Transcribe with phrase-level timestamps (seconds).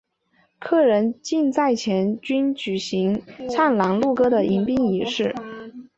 [0.57, 5.35] 客人进寨前均举行唱拦路歌的迎宾仪式。